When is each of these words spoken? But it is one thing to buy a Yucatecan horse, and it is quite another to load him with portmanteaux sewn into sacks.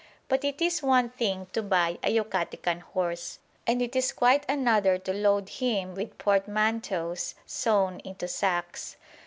But 0.29 0.43
it 0.43 0.63
is 0.63 0.81
one 0.81 1.11
thing 1.11 1.45
to 1.53 1.61
buy 1.61 1.99
a 2.03 2.11
Yucatecan 2.11 2.79
horse, 2.81 3.37
and 3.67 3.83
it 3.83 3.95
is 3.95 4.11
quite 4.11 4.47
another 4.49 4.97
to 4.97 5.13
load 5.13 5.47
him 5.47 5.93
with 5.93 6.17
portmanteaux 6.17 7.13
sewn 7.45 7.99
into 7.99 8.27
sacks. 8.27 8.95